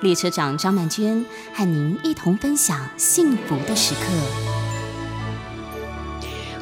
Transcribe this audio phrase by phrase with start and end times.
[0.00, 1.24] 列车长张曼娟
[1.54, 4.00] 和您一同分享幸福的时刻。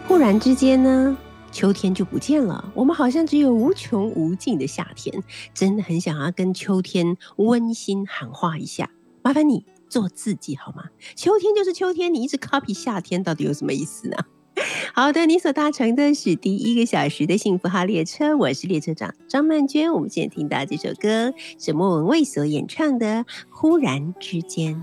[0.06, 1.16] 忽然之间呢？
[1.50, 5.22] 秋天就不见了，我们好像只有无穷无尽的夏天，
[5.54, 8.90] 真的很想要跟秋天温馨喊话一下，
[9.22, 10.84] 麻烦你做自己好吗？
[11.14, 14.16] 秋天就是秋天，你一直 copy 夏天，到底有什么意思呢？
[14.94, 19.92] 好的，你所搭乘的是第一个小时的幸福号列车，我是列车长张曼娟。
[19.92, 23.06] 我们现在听到这首歌是莫文蔚所演唱的
[23.50, 24.74] 《忽然之间》。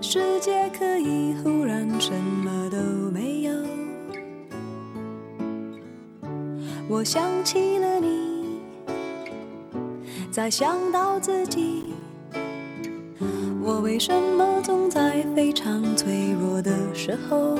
[0.00, 2.78] 世界可以忽然什么都
[3.10, 3.52] 没有。
[6.88, 8.60] 我想起了你，
[10.30, 11.84] 再想到自己，
[13.64, 17.56] 我为什么总在非常脆弱的时候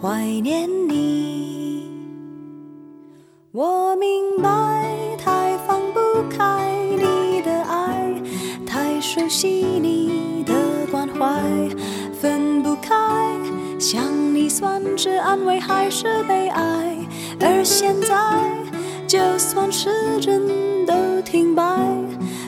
[0.00, 1.90] 怀念你？
[3.50, 5.98] 我明白，太放不
[6.30, 8.14] 开你的爱，
[8.64, 10.54] 太熟悉你的
[10.88, 11.42] 关怀，
[12.12, 12.94] 分不开，
[13.80, 16.96] 想你算是安慰还是悲哀？
[17.40, 18.16] 而现在，
[19.08, 21.64] 就算时针都停摆，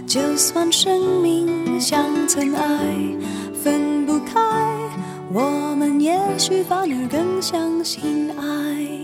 [0.07, 2.95] 就算生命像尘埃，
[3.55, 4.39] 分不开，
[5.33, 9.00] 我们也许反而更相信爱。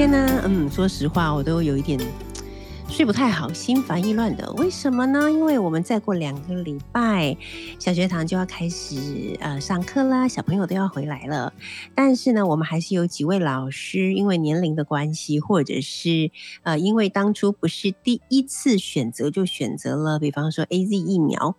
[0.00, 2.00] 天呢，嗯，说实话，我都有一点。
[2.88, 5.30] 睡不太好，心烦意乱的，为什么呢？
[5.30, 7.36] 因为我们再过两个礼拜，
[7.78, 11.52] 小学堂就要开始呃上课啦，小朋友都要回来了。
[11.94, 16.30] 但是呢，我们还是有几位老师，因为年龄的关系，或者是
[16.62, 21.56] 呃因为当初不是第一次选择就选择了，比方说 A Z 疫苗，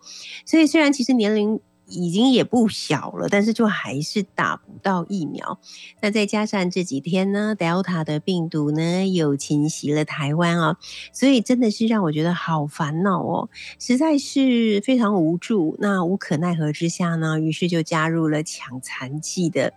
[0.48, 1.60] 所以虽然其实年龄。
[1.92, 5.60] 已经也不小了，但是就还是打不到疫苗。
[6.02, 10.78] 那再加上这几天呢，Delta 的病毒呢又侵袭了台湾啊，
[11.14, 15.76] 所以真的是让我觉得好烦恼哦，实在是非常无助。
[15.80, 19.74] 那无可奈何之下呢，于是就加入了抢残剂的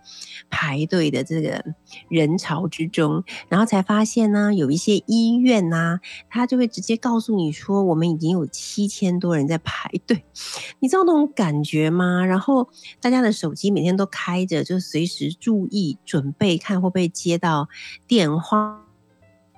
[0.49, 1.63] 排队的这个
[2.09, 10.23] 人潮之中，然后才发现呢，有一些医院呐，他就会直接告诉你说，我们已经有七千多人在排队。
[10.79, 12.25] 你知道那种感觉吗？
[12.25, 12.69] 然后
[13.01, 17.67] 大家的手机每天都开着，就随时注意准备看会不会接到
[18.07, 18.84] 电话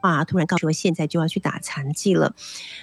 [0.10, 0.24] 啊。
[0.24, 2.34] 突然告诉我现在就要去打残疾了，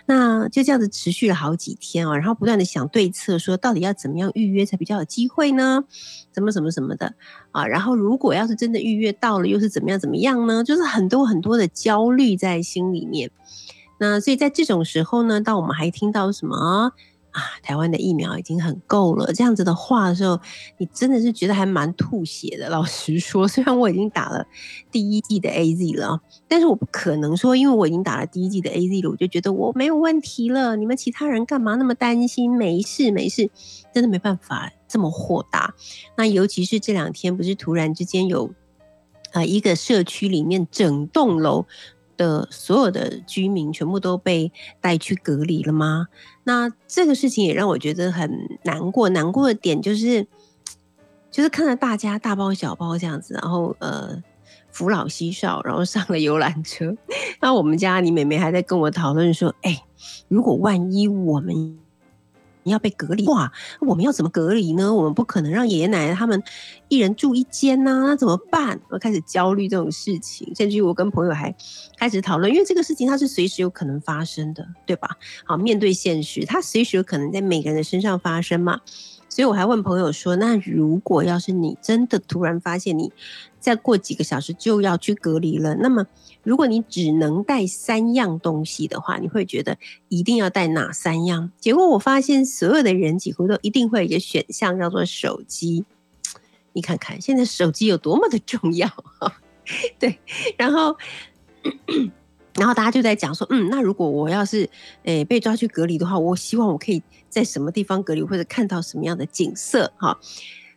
[0.06, 2.16] 那就这样子持续了好几天啊。
[2.16, 5.84] 然后不断的想对策，说到底要怎么样预约才比较有机会呢？
[6.32, 7.14] 怎么怎么什么的
[7.52, 7.66] 啊？
[7.66, 10.64] 然后如果要是真的预约到了，又是怎么样怎么样呢？
[10.64, 13.30] 就是很多很多的焦虑在心里面。
[13.98, 16.92] 那所以在这种时候呢，当我们还听到什么？
[17.34, 19.32] 啊，台湾的疫苗已经很够了。
[19.32, 20.40] 这样子的话的时候，
[20.78, 22.68] 你真的是觉得还蛮吐血的。
[22.68, 24.46] 老实说，虽然我已经打了
[24.92, 30.76] 第一季的 A Z 了，但是我不可能说，因为我已经打了第一季的 A Z 了，我就觉得我没有问题了。
[30.76, 32.56] 你们其他人干嘛那么担心？
[32.56, 33.50] 没事没事，
[33.92, 35.74] 真的没办法这么豁达。
[36.16, 38.54] 那尤其是这两天，不是突然之间有
[39.32, 41.66] 啊一个社区里面整栋楼。
[42.16, 46.06] 的所有的居民全部都被带去隔离了吗？
[46.44, 48.30] 那这个事情也让我觉得很
[48.64, 49.08] 难过。
[49.08, 50.26] 难过的点就是，
[51.30, 54.22] 就是看到大家大包小包这样子，然后呃
[54.70, 56.96] 扶老携少，然后上了游览车。
[57.40, 59.84] 那我们家李妹妹还在跟我讨论说：“哎，
[60.28, 61.78] 如果万一我们……”
[62.64, 63.52] 你要被隔离哇？
[63.80, 64.92] 我们要怎么隔离呢？
[64.92, 66.42] 我们不可能让爷爷奶奶他们
[66.88, 68.80] 一人住一间呐，那怎么办？
[68.88, 71.54] 我开始焦虑这种事情，甚至于我跟朋友还
[71.96, 75.10] 开始讨论，因为这个事情它是随时有可能发生的，对吧？
[75.44, 78.80] 好，面对现实，它随时有可能在每个人的身上发生嘛。
[79.34, 83.10] 所以我还问朋友说：“那如果要是你真的突然发现你
[83.58, 86.06] 再过几个小时就要去隔离了，那么
[86.44, 89.76] 如果你只能带三样东西的话，你会觉得
[90.08, 95.84] 一定要带哪三样？”结果我发现所有的人几乎都一定会有一个选项叫做手机。
[96.72, 98.88] 你看看现在手机有多么的重要，
[99.98, 100.20] 对，
[100.56, 100.96] 然后。
[102.56, 104.68] 然后大家就在讲说，嗯，那如果我要是
[105.02, 110.18] 诶被抓去隔离的话，我希望我可以在什么地方隔离，或者看到什么样的景色哈？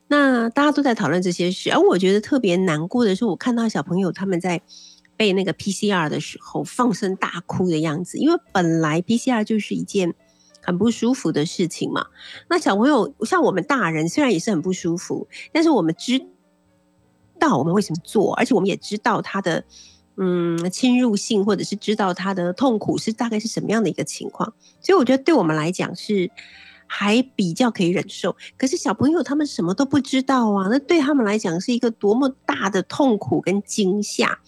[0.07, 4.59] 那大家都在讨论这些事，而我觉得特别难过的是，我看到小朋友他们在
[5.15, 10.15] 被那个 PCR 的时候放声大哭的样子，因为本来 PCR 就是一件
[10.63, 12.07] 很不舒服的事情嘛。
[12.49, 16.25] 那小朋友像我们大人虽然也是很不舒服，但是我们知
[17.39, 19.63] 道我们为什么做，而且我们也知道他的。
[20.19, 26.29] 嗯，侵入性或者是知道他的痛苦是大概是什么样的一个情况，所以我觉得对我们来讲是
[26.87, 28.35] 还比较可以忍受。
[28.57, 34.39] 可是小朋友他们什么都不知道啊，那对他们来讲是一个多么大的痛苦跟惊吓。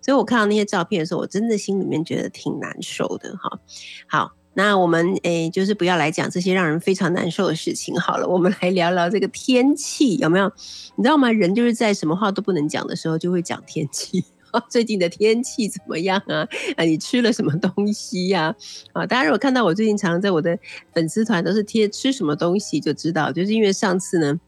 [0.00, 3.58] 所以我看到那些照片的时候，我真的心里面觉得挺难受的哈。
[4.06, 10.52] 好，那我们诶就是不要来讲这些让人非常难受的事情好了，我们来聊聊这个天气有没有？
[10.94, 11.32] 你知道吗？
[11.32, 14.24] 人就是在什么话都不能讲的时候，就会讲天气。
[14.70, 16.46] 最近的天气怎么样啊？
[16.76, 18.54] 啊，你吃了什么东西呀？
[18.92, 20.58] 啊，大家如果看到我最近常常在我的
[20.92, 24.38] 粉丝团都是贴吃什么东西，就知道，就是因为上次呢。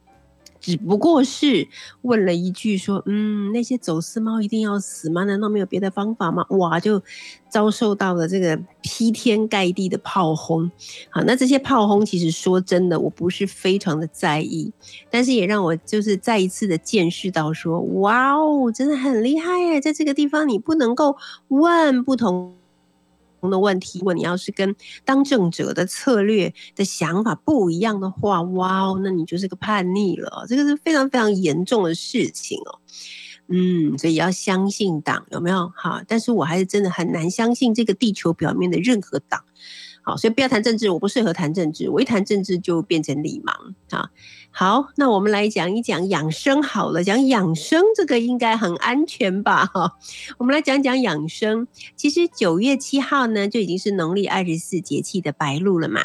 [0.60, 1.68] 只不过是
[2.02, 5.24] 问了一句，说：“嗯，那些走私猫一定要死吗？
[5.24, 7.02] 难道没有别的方法吗？”哇，就
[7.48, 10.70] 遭受到了这个劈天盖地的炮轰。
[11.10, 14.72] 好，那这些炮轰其实说真的，我不是非常的在意，
[15.10, 19.80] 但是也让我就是再一次的见识到，说：“哇哦，真的很厉害耶！
[19.80, 21.16] 在这个地方你不能够
[21.48, 22.54] 问不同。”
[23.42, 24.74] 的问题，如果你要是跟
[25.04, 32.78] 当政者的策略的想法不一样的话，哇哦，那你就是个叛逆了，这个是非常非常严重的事情哦。
[33.46, 35.72] 嗯，所以要相信党有没有？
[35.74, 39.44] 哈，但是我还是真的很难相信这个地球表面的任何党。
[40.08, 43.52] 好，所以不要谈政治，我不适合谈政治，我一谈政治就变成理盲
[43.94, 44.08] 啊。
[44.50, 49.66] 好，那我们来讲一讲养生好了，讲养生这个应该很安全吧？
[49.66, 49.98] 哈，
[50.38, 51.68] 我们来讲讲养生。
[51.94, 56.00] 其实九月七号呢，就已经是农历二十四节气的白露了嘛。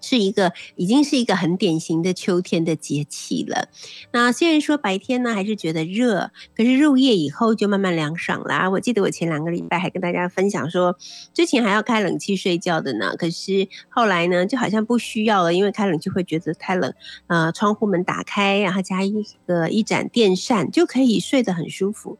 [0.00, 3.68] 是一个已经是一个很典型的秋天的节气了。
[4.12, 8.68] 那虽然说白天呢还是觉得热，可是入夜以后就慢慢凉爽啦。
[8.70, 10.96] 我记得我前两个礼拜还跟大家分享说，
[11.32, 16.92] 之前还要开冷气睡觉的呢，可是后来呢就好像不需要了，因为开冷气会觉得太冷。
[17.26, 19.12] 呃，窗户门打开，然后加一
[19.46, 22.18] 个一盏电扇就可以睡得很舒服。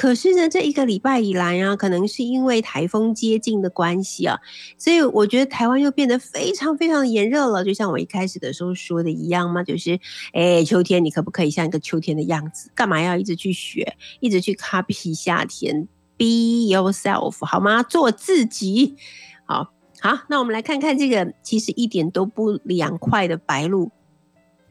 [0.00, 4.38] 可是呢，这一个礼拜以来啊，可能是因为台风接近的关系啊，
[4.78, 7.62] 所以我觉得台湾又变得非常非常炎热了。
[7.62, 10.00] 就像我一开始的时候说的一样嘛，就是，
[10.32, 12.70] 哎，秋天你可不可以像一个秋天的样子？
[12.74, 15.86] 干嘛要一直去学，一直去 copy 夏天
[16.16, 16.24] ？Be
[16.72, 17.82] yourself 好吗？
[17.82, 18.96] 做自己。
[19.44, 23.92] 好好，那我们来看看这个其实一点都不凉快的白露。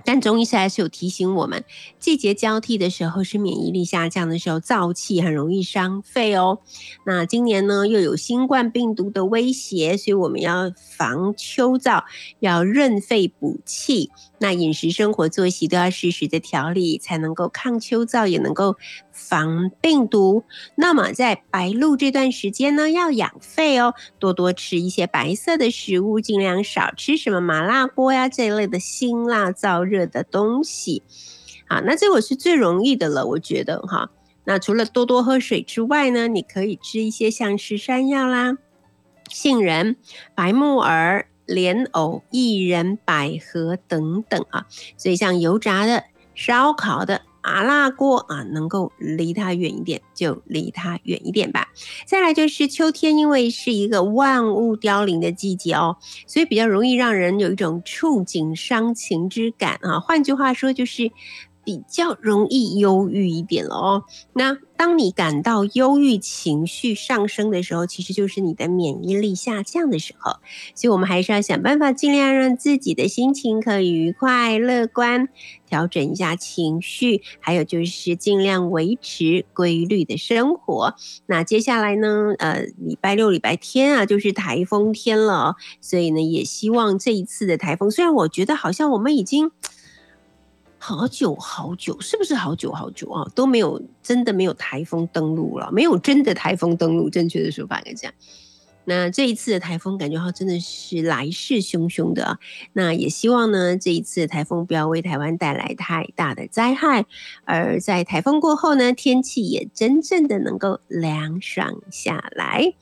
[0.06, 1.64] 但中医师还是有提醒我们，
[2.00, 6.60] 季节交替的时候是免疫力下降的时候，燥气很容易伤肺哦。
[7.06, 12.04] 那今年呢又有新冠病毒的威胁，所以我们要防秋燥，
[12.40, 14.10] 要润肺补气。
[14.40, 18.78] 那饮食、生活、作息都要适时的调理，才能够抗秋燥，也能够
[19.12, 20.44] 防病毒。
[20.76, 31.04] 那么在白露这段时间呢，要养肺哦，多多吃一些白色的食物，尽量少吃什么麻辣锅呀这一类的辛辣燥热的东西。
[31.68, 34.10] 好，那这我是最容易的了，我觉得哈。
[34.46, 38.58] 那除了多多喝水之外呢，你可以吃一些像是山药啦、
[39.30, 39.98] 杏仁、
[40.34, 41.29] 白木耳。
[41.50, 46.04] 莲藕、薏仁、百合等等啊，所以像油炸的、
[46.36, 51.70] 烧烤的、麻辣锅啊，能够离它远一点就离它远一点吧。
[52.06, 60.00] 再来就是秋天，因为是一个万物凋零的季节哦，所以比较容易让人有一种触景伤情之感啊。
[60.00, 61.12] 换句话说，就是
[61.70, 64.04] 比较容易忧郁一点了哦。
[64.34, 70.38] 那当你感到忧郁情绪上升的时候，其实就是你的免疫力下降的时候。
[70.74, 75.30] 所以，我们还是要想办法，尽量让自己的心情可以愉快、乐观，
[75.68, 80.96] 调整一下情绪，还有就是尽量维持规律的生活。
[81.28, 82.34] 那接下来呢？
[82.40, 89.52] 呃，礼拜六、礼拜天啊，就是台风天了，所以呢，也希望这一次的台风，虽然我觉得好像我们已经。
[90.80, 93.30] 好久好久，是不是好久好久啊？
[93.36, 98.14] 都没有真的没有台风登陆了，没有真的台风登陆，正确的说法应该这样。
[98.86, 102.40] 那这一次的台风感觉哈真的是来势汹汹的。
[102.74, 107.06] 那也希望呢，这一次的台风不要为台湾带来太大的灾害，
[107.44, 112.74] 而在台风过后呢，天气也真正的能够凉爽下来。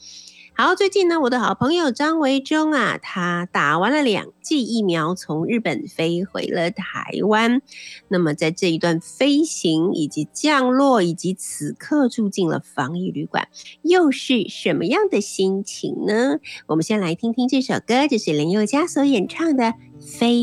[0.60, 7.62] 好，最近呢，我的好朋友张维忠啊，他打完了两剂疫苗，从日本飞回了台湾。
[8.08, 13.50] 那么在这一段飞行以及降落，以及此刻住进了防疫旅馆，
[13.84, 16.40] 又是什么样的心情呢？
[16.66, 19.66] 我们先来听听这首歌，这是林宥嘉所演唱的
[20.02, 20.34] 《飞》。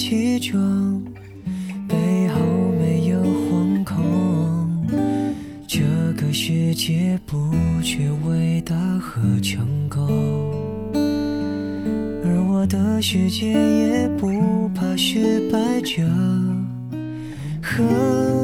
[0.00, 0.58] 起床，
[1.86, 1.94] 背
[2.28, 2.40] 后
[2.80, 4.88] 没有惶恐。
[5.68, 5.80] 这
[6.16, 7.52] 个世界不
[7.82, 10.08] 缺伟大和成功，
[12.24, 16.02] 而我的世界也不怕失败者。
[17.62, 18.39] 和。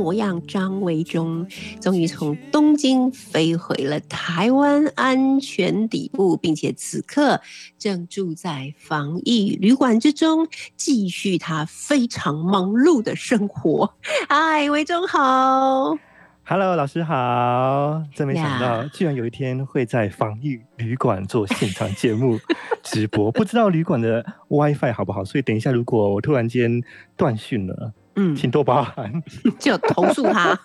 [0.00, 1.46] 模样张维忠，
[1.78, 7.38] 终于从东京飞回了台湾，安全底部，并且此刻
[7.78, 13.92] 正住在防疫旅馆之中，继续他非常忙碌的生活。
[14.26, 15.98] 嗨，维忠好。
[16.44, 18.02] Hello，老师好！
[18.14, 22.40] 真没想到，居然有一天会在防疫旅馆做现场节目
[22.82, 23.30] 直播。
[23.30, 25.24] 不知道旅馆的 WiFi 好不好？
[25.24, 26.82] 所以等一下，如果我突然间
[27.16, 29.10] 断讯了，嗯，请多包涵，
[29.58, 30.58] 就投诉他。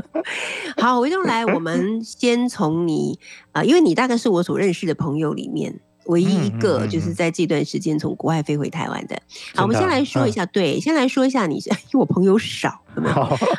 [0.76, 3.18] 好，维中来，我们先从你
[3.52, 5.80] 啊，因为你大概是我所认识的朋友里面。
[6.06, 9.16] 唯一一个就是在这段时间从国外飞回台湾的。
[9.54, 11.58] 好，我们先来说一下，对，先来说一下你，
[11.94, 12.82] 因为我朋友少，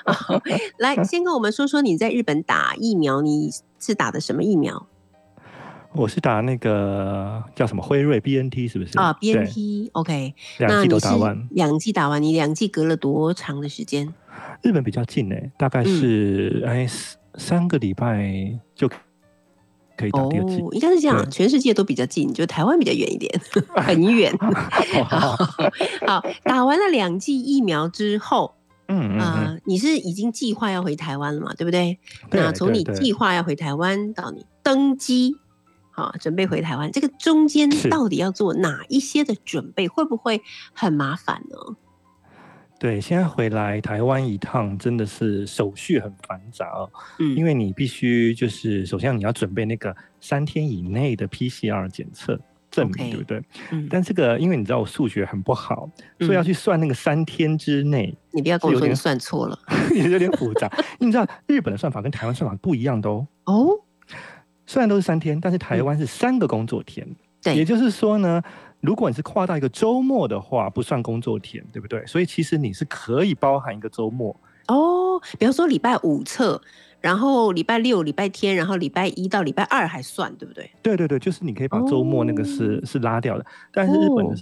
[0.06, 0.42] 好，
[0.78, 3.50] 来先跟我们说说你在日本打疫苗，你
[3.80, 4.86] 是打的什么疫苗？
[5.96, 8.98] 我是打那个叫什么辉瑞 B N T 是不是？
[8.98, 14.14] 啊，B N T，OK，两剂都打完，两剂打完，你两剂隔了多长的时间？
[14.62, 16.88] 日本比较近诶，大概是哎
[17.36, 18.90] 三个礼拜就。
[19.96, 21.30] 可以打第二剂，应该是这样。
[21.30, 23.32] 全世界都比较近，就台湾比较远一点，
[23.78, 24.36] 很远。
[25.08, 25.38] 好，
[26.08, 28.56] 好，打完了两剂疫苗之后，
[28.88, 31.54] 嗯嗯，你是已经计划要回台湾了嘛？
[31.54, 32.00] 对不对？
[32.32, 35.38] 那从你计划要回台湾到你登机，
[35.96, 39.88] 好，准备回台湾，这个中间到底要做哪一些的准备？
[39.88, 40.42] 会不会
[40.74, 41.76] 很麻烦呢？
[42.80, 52.38] 对，现在回来台湾一趟真的是手续很繁杂哦，嗯，因为你必须就是首先你要准备那个三天以内的 PCR 检测
[52.70, 53.42] 证明，对不对？
[53.72, 59.58] 嗯，但这个因为你知道我数学很不好，所以要去算那个三天之内，你不要跟我说你算错了，
[59.94, 60.70] 也有点复杂。
[61.00, 63.26] 你知道日本的算法跟台湾算法不一样的哦。
[63.46, 63.70] 哦，
[64.66, 67.08] 虽然都是三天，但是台湾是三个工作天，
[67.42, 68.42] 对，也就是说呢。
[68.84, 72.06] 如果你是跨到一个周末的话，不算工作天，对不对？
[72.06, 75.18] 所以其实你是可以包含一个周末哦。
[75.40, 76.62] 比方说礼拜五测，
[77.00, 80.70] 然后礼拜六、礼拜天，然后礼拜一到礼拜二还算，对不对？
[80.82, 83.46] 对对对，就是你可以把周末那个是是拉掉的。
[83.72, 84.36] 但是日本的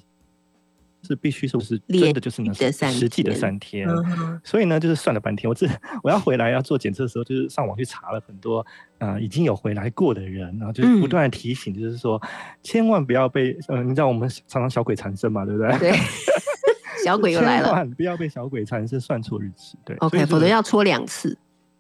[1.04, 3.88] 是必须说是真的就是那实际的三天，
[4.44, 5.68] 所以呢就是算了半天，我这
[6.04, 8.66] 我要回来要做检测的时候，就是上网去查了很多
[9.00, 12.22] 啊已经有回来过的人，然后就是不断的提醒，就是说
[12.62, 15.78] 千万不要被呃你知道我们常常小鬼缠身嘛，对不对？
[15.80, 15.94] 对，
[17.04, 21.38] 小鬼又来了，千万不要被小鬼缠身，算错日期，对，OK，否则要戳两次。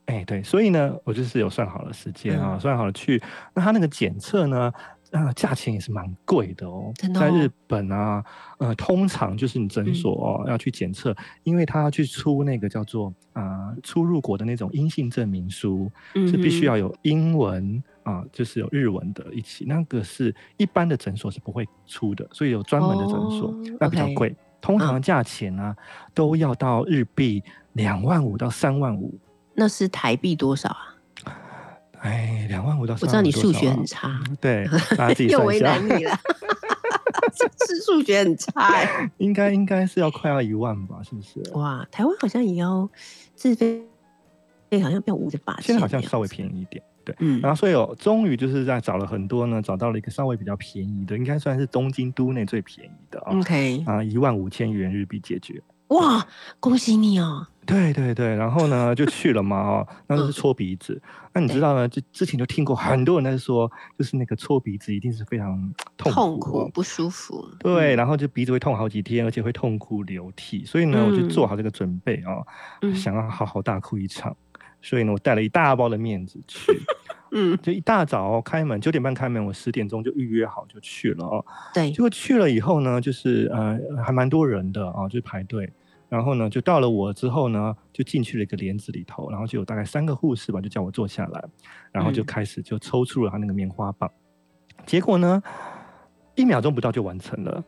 [0.08, 3.22] 哎，对，所以呢，我就是有算好了时间啊，算好了去。
[3.54, 4.74] 那他那个检测呢，
[5.12, 6.94] 啊，价钱也是蛮贵的哦。
[7.14, 8.24] 在日本啊，
[8.60, 19.66] 呃，通常就是你诊所哦要去检测，因为他要去出那个叫做啊出入国的那种阴性证明书，是必须要有英文啊，就是有日文的一起。
[19.68, 24.36] 那个是一般的诊所是不会出的，所以有专门的诊所，那比较贵。
[24.62, 25.76] 通常价钱呢
[26.14, 29.20] 都要到日币两万五到三万五。
[29.56, 30.91] 那是台币多少啊？
[32.02, 32.94] 哎，两万五到。
[33.02, 34.68] 我知道你数学很差，对，
[35.30, 36.18] 又为难你了。
[37.68, 39.12] 是数学很差哎。
[39.18, 40.98] 应该应该是要快要一万吧？
[41.04, 41.40] 是不是？
[41.54, 42.90] 哇，台湾好像也要
[43.36, 43.84] 自费，
[44.82, 45.56] 好像要五十八。
[45.62, 47.16] 现在好像稍微便宜一点，对。
[47.20, 47.40] 嗯。
[47.42, 53.38] 然后所以哦终于就是在找了很多呢，找到了一个稍微比较便宜的，应该算是东京都内最便宜的啊。
[53.38, 53.84] OK。
[53.86, 55.62] 啊，一万五千元日币解决。
[55.92, 56.26] 哇，
[56.60, 57.48] 恭喜你哦！
[57.66, 61.02] 对对对，然后呢 就去了嘛哦，那就是搓鼻子。
[61.34, 61.88] 那你知道呢？
[61.88, 67.46] 就之前就听过很多人在说，就是那个搓鼻子一定是非常痛苦、不舒服。
[67.60, 70.66] 对，然后就鼻子会痛好几天，而且会痛哭流涕。
[70.66, 72.40] 所以呢，我就做好这个准备啊，
[72.96, 74.36] 想要好好大哭一场。
[74.82, 76.72] 所以呢，我带了一大包的面子去。
[77.34, 81.46] 嗯，就一大早开门，九点半开门，我十点钟就预约好就去了哦。
[81.74, 85.72] 对，结果去了以后呢，就是呃还蛮多人的啊，就排队。
[86.12, 91.42] 然后呢，就到了我之后呢，就进去了一个帘子里头，然后就有大概三个护士吧，就叫我坐下来，
[91.90, 94.12] 然后就开始就抽出了他那个棉花棒，
[94.86, 95.42] 结果呢，
[96.36, 97.64] 一秒钟不到就完成了，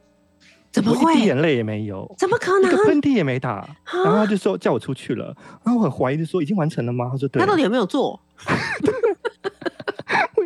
[0.74, 1.14] 怎么会？
[1.14, 2.70] 一滴眼泪也没有，怎么可能？
[2.70, 3.66] 一个喷嚏也没打，
[4.04, 5.34] 然后他就说叫我出去了，
[5.64, 7.08] 然后我很怀疑的说已经完成了吗？
[7.10, 7.40] 他说对。
[7.40, 8.20] 他到底有没有做？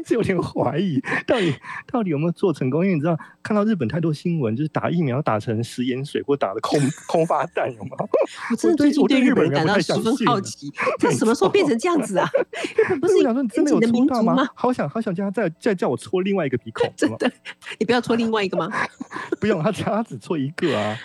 [0.07, 1.53] 是 有点怀疑，到底
[1.91, 2.83] 到底有没有做成功？
[2.85, 7.97] 因为你知道，看到日本太多新闻，就是打疫苗打成食盐水或打的空 空发弹，有吗？
[8.51, 12.29] 我真的最近对日本人感到十分好奇，他什么时候变成这样子啊？
[12.77, 14.47] 日本不是想说你真的有民到吗？
[14.55, 17.31] 好想好想叫他再再叫我戳另外一个鼻孔，真的，
[17.79, 18.71] 你不要戳另外一个吗？
[19.39, 20.97] 不用，他只他只戳一个啊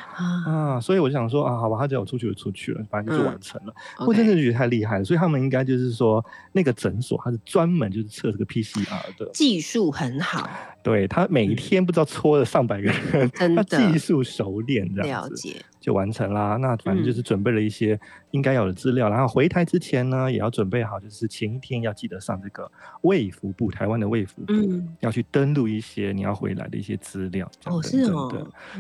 [0.47, 0.81] 啊！
[0.81, 3.75] 所以我就想说啊，好吧，他叫我出去就出去了，反正就完成了。
[4.07, 8.92] 我真的觉得太厉害了，所以他们应该就是说，那个诊所他是专门就是测这个 PCR。
[9.17, 9.31] 的。
[9.33, 10.49] 技术很好，
[10.83, 15.49] 对他每一天不知道搓了上百个人，他技术熟练这样子
[15.83, 16.57] 就完成啦。
[16.57, 17.99] 那反正就是准备了一些
[18.31, 24.55] 应该有的资料，然后回台之前呢，也要准备好，就是前一天要记得上这个卫福部台湾的卫福部，
[25.01, 27.51] 要去登录一些你要回来的一些资料。
[27.65, 28.31] 哦，是哦，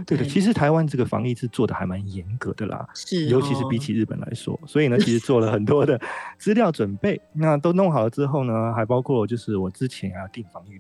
[0.06, 0.24] 对的。
[0.24, 6.00] 其实台湾这个防疫是做的还蛮严格的啦，是，尤其是比起日本来说，所以呢，其实做了很多的
[6.38, 7.20] 资料准备。
[7.32, 10.12] 那都弄好了之后呢，还包括就是我之前。
[10.12, 10.78] 还要订防疫？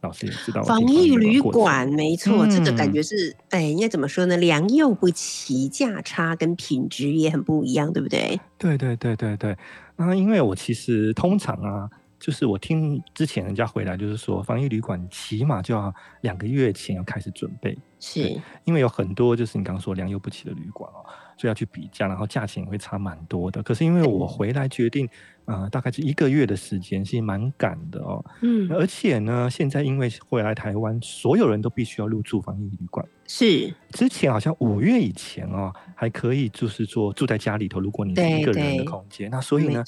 [0.00, 4.36] 老师也知道防疫旅馆，没错，这个感觉是，哎，应该怎么说呢？
[4.36, 8.38] 良莠不齐，价差跟品质也很不一样，对不对？
[8.56, 9.56] 对对对对对。
[9.96, 21.04] 那因为我其实通常啊，就是我听之前人家回来，就是说防疫旅馆起码就要两个月前要开始准备，是因为有很多就是你刚刚说良莠不齐的旅馆哦。
[21.38, 23.62] 就要去比价，然后价钱会差蛮多的。
[23.62, 25.08] 可是因为我回来决定，
[25.44, 28.22] 呃，大概是一个月的时间，其实蛮赶的哦。
[28.42, 33.06] 嗯，而且呢，现在因为回来台湾，所有人都必须要入住防疫旅馆。
[33.26, 39.30] 是，之前好像五月以前哦，还可以就是说住在家里头，如果你是一个人的空间。
[39.30, 39.84] 那所以呢，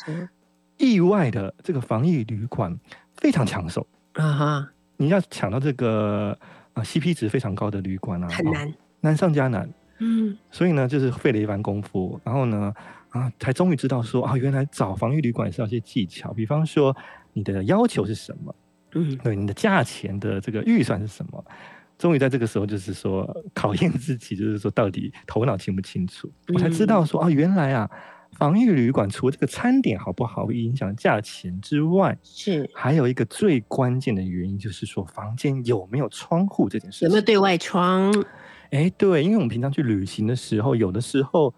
[0.79, 2.79] 意外的这个防疫旅馆
[3.17, 4.71] 非常抢手啊哈！
[4.97, 6.39] 你要抢到这个
[6.75, 9.69] 啊 CP 值非常高的旅馆啊，很难，难上加难。
[10.01, 12.75] 嗯，所以呢，就是费了一番功夫，然后呢，
[13.11, 16.97] 啊，才终于知道说啊，原来找防御旅馆是要些技巧，比方说
[17.33, 18.55] 你的要求是什么，
[18.95, 21.45] 嗯，对，你的价钱的这个预算是什么，
[21.99, 27.91] 终于在这个时候就是说考验自己，就是说到底头脑清不清楚，我才知道说啊，原来啊，
[28.33, 32.69] 防御旅馆除了这个餐点好不好会影响价钱之外，是。
[32.73, 38.11] 还有一个最关键的原因，就是说房间有没有窗户这件事，有没有对外窗。
[38.71, 41.53] 哎，对，因为我们平常去旅行的时候，有的时候，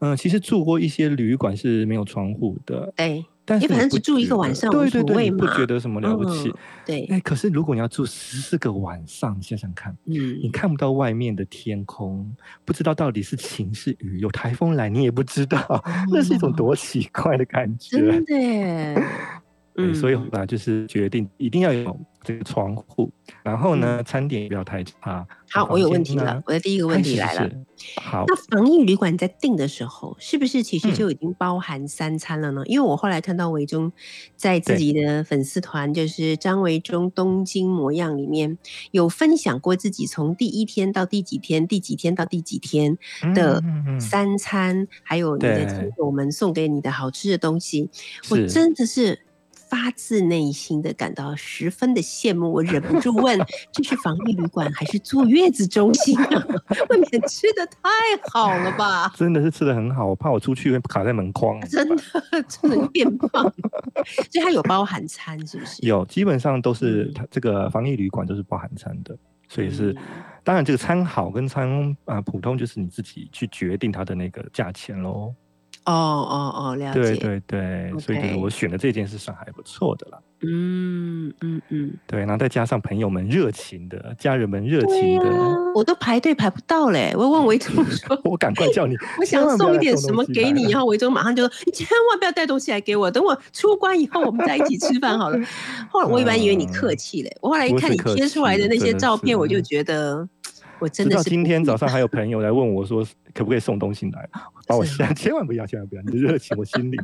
[0.00, 2.92] 嗯，其实住过一些旅馆是没有窗户的。
[2.96, 6.52] 哎，但是你反正只住一个晚上，对对对，不觉得什么了不起。
[6.84, 12.30] 对，哎，可是如果你要住十四个晚上，你想想看，嗯，你看不到外面的天空，
[12.64, 17.96] 不知道到底是晴是雨，有台风来你也不知道，那是一种多奇怪的感觉。
[17.98, 19.02] 真的。
[19.78, 23.10] 嗯，所以后来就是决定一定要有这个窗户，
[23.44, 25.24] 然后呢，餐点不要太差。
[25.50, 27.48] 好，我有问题了，我的第一个问题来了。
[28.02, 32.62] 好，那防疫旅馆在订的时候，是不是其实就已经包含三餐了呢？
[32.66, 33.92] 因为我后来看到维中
[34.34, 38.58] 在自己的粉丝团，就是张维中东京模样里面
[38.90, 42.98] 有分享过自己从第一天到第几天，第几天到第几天
[43.32, 43.62] 的
[44.00, 47.88] 三餐，还有你的亲友们送给你的好吃的东西，
[48.28, 49.20] 我真的是。
[49.68, 53.38] 发自内心的感到十分的羡慕，我忍不住问：
[53.72, 56.46] 这是防疫旅馆还是坐月子中心啊？
[56.88, 57.90] 外面吃的太
[58.30, 59.12] 好了吧？
[59.16, 61.60] 真的是吃的很好，我怕我出去会卡在门框。
[61.68, 62.02] 真的，
[62.48, 63.42] 真的变胖。
[64.30, 65.84] 所以它有包含餐是不是？
[65.86, 69.16] 有，基本上都是它这个防疫旅馆都是包含餐的，
[69.48, 69.94] 所以是
[70.42, 75.34] 当然这个餐好跟餐啊普通就是你自己去决定它的那个价钱喽。
[75.92, 77.00] 哦哦哦，了解。
[77.00, 80.22] 对对对，所以就是我选的这件事算还不错的了。
[80.40, 85.26] 嗯嗯嗯，对，然后再加上朋友们热情的，家人们热情的，
[85.74, 87.12] 我都排队排不到嘞。
[87.16, 90.64] 我问维忠说： “我赶快叫你， 我想送一点什么给你。
[90.70, 95.38] ”然后维忠马上就说：“你千万不要带东西来给我，等我出关以后，我们再一起吃饭好了。”
[95.90, 100.28] 后来我一般以为你客气嘞，我后来一看你贴出来的那些照片，我就觉得。
[100.80, 104.28] 我真的是今天早上还有 朋友来问我说，可不可以送东西来？
[104.66, 106.02] 把我吓，千万不要，千万不要！
[106.02, 106.98] 你的热情我心领。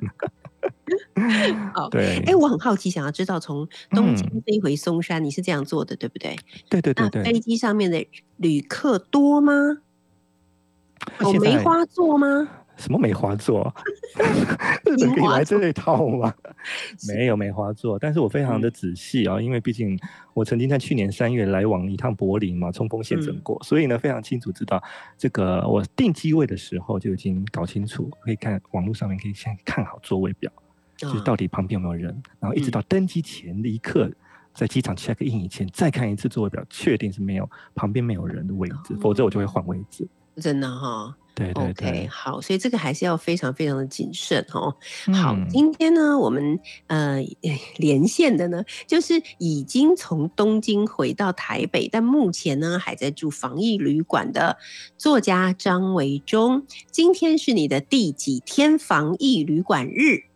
[1.74, 2.22] 好，对。
[2.26, 6.36] 哎，我很好奇，想要知道从东京飞回松山，你是这样做的，对不对？
[6.68, 7.22] 对对对对。
[7.24, 8.06] 飞机上面的
[8.36, 9.78] 旅客多吗？
[11.20, 12.48] 有梅花座吗？
[12.76, 13.72] 什么梅花座？
[14.84, 16.32] 日 本 可以来这一套吗？
[17.08, 19.98] 没有梅花座，但是我非常的仔细啊，因为毕竟
[20.32, 24.82] 我曾经在去年三月来往一趟柏林嘛，冲锋陷阵过，所以呢非常清楚知道
[25.16, 30.50] 这个我定机位的时候就已经搞清楚，可以看网络上面可以先看好座位表，
[30.96, 34.10] 就是到底旁边有没有人，然后一直到登机前的一刻，
[34.52, 40.06] 在机场 check in 以前再看一次座位表，确定是没有旁边没有人的位置，否则我就会换位置。
[40.36, 41.16] 真的哈。
[41.34, 44.74] 对对对，好，所以这个还是要非常非常的谨慎哦。
[45.12, 47.20] 好，今天呢，我们呃
[47.76, 54.56] 连线的呢，就是已经从东京回到台北，但目前呢还在住防疫旅馆的
[54.96, 56.64] 作家张维忠。
[56.90, 60.33] 今天是你的第几天防疫旅馆日？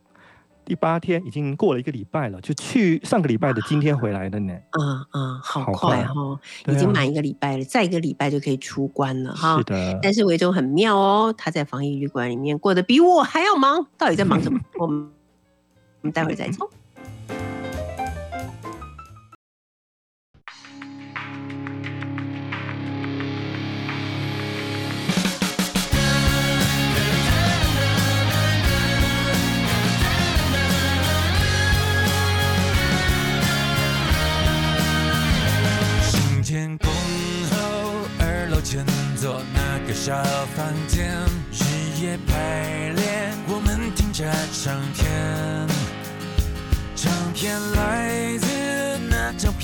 [0.69, 4.53] 第八天已经过了一个礼拜了，就去上个礼拜的今天回来的呢。
[4.69, 9.57] 啊啊，好快哈，已经满一个礼拜了，再一个礼拜就可以出关了哈。
[9.57, 14.61] 是的，但是维州很妙哦，他在防疫旅馆里面过得比我还要忙，到底在忙什么？
[14.79, 15.11] 我们
[16.03, 16.69] 我们待会儿再讲。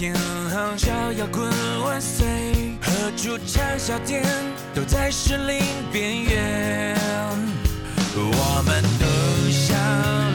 [0.04, 0.14] 那张偏
[0.50, 1.50] 航，小摇滚
[1.82, 2.26] 万岁，
[2.82, 4.22] 和主唱小店
[4.74, 5.62] 都在失灵
[5.92, 6.94] 边缘。
[8.16, 9.06] 我们都
[9.50, 9.74] 想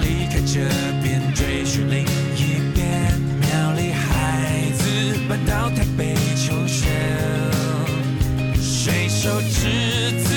[0.01, 0.67] 离开这
[1.03, 3.13] 边，追寻另一边。
[3.41, 4.83] 苗栗孩子
[5.27, 6.87] 搬到台北求学。
[8.59, 10.33] 水手之子，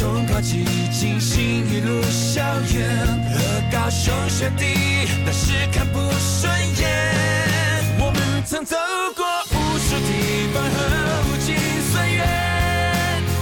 [0.00, 2.42] 中考几进行一路校
[2.74, 3.38] 园，和
[3.70, 4.64] 高雄学弟
[5.24, 6.02] 那是看不顺眼。
[6.02, 6.33] 我们
[8.54, 8.76] 曾走
[9.16, 10.68] 过无数地方和
[11.26, 11.56] 无尽
[11.90, 12.22] 岁月，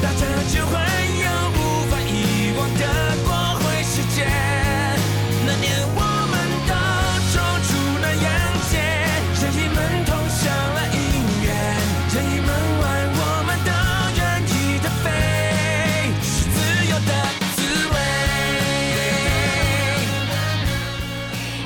[0.01, 0.72] 大家就会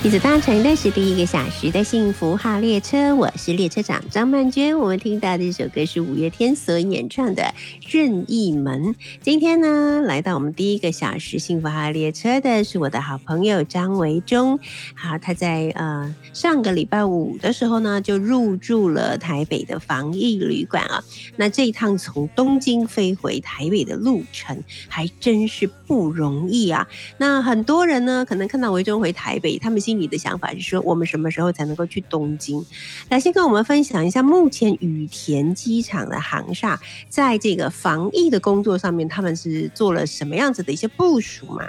[0.06, 4.78] 一起搭乘的是第一个小时的幸福号列车，我是列车长张曼娟。
[4.78, 7.42] 我们听到的这首歌是五月天所演唱的
[7.90, 8.84] 《任意门》。
[9.20, 14.60] 今天呢，来到我们第一个小时幸福号列车的是我的好朋友张维忠。
[14.94, 21.02] 好，他在呃上个礼拜五的时候呢，就入住了台北的防疫旅馆啊。
[21.34, 26.86] 那这一趟从东京飞回台北的路程，还真是不容易啊。
[27.18, 32.64] 那很多人呢，可能看到维忠回台北，他们心里的想法是说，我们什么时候才能够去东京？
[33.08, 41.64] 来，先跟我们分享一下目前羽田机场的航厦，在这个防疫的工作上面，他们是做了什么样子的一些部署吗？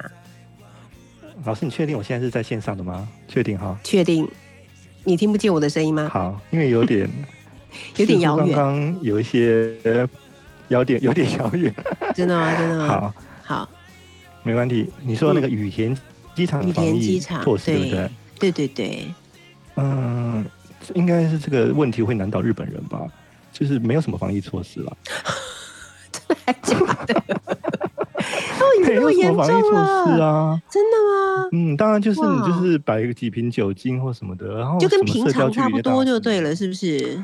[1.45, 3.08] 老师，你确定我现在是在线上的吗？
[3.27, 3.77] 确定哈？
[3.84, 4.27] 确定。
[5.03, 6.10] 你听不见我的声音吗？
[6.12, 7.10] 好，因为有点
[7.95, 9.73] 有点遥远，刚刚有一些
[10.67, 11.73] 有点有点遥远，
[12.13, 12.56] 真的吗？
[12.58, 12.88] 真的吗？
[12.88, 13.69] 好，好，
[14.48, 14.90] 没问题。
[15.04, 15.96] 你说那个羽田
[16.34, 18.10] 机场羽田机场措施，对不对？
[18.40, 19.14] 对对对。
[19.76, 20.46] 嗯，
[20.96, 23.02] 应该是这个问题会难倒日本人吧？
[23.52, 24.98] 就是没有什么防疫措施了。
[26.12, 27.24] 真的还假的？
[28.88, 30.62] 没有什么防疫措施啊？
[30.70, 31.50] 真的吗？
[31.52, 37.24] 嗯，当然就是你就是摆个几瓶酒精或什么的，然后就跟平常差不多就对了，是不是？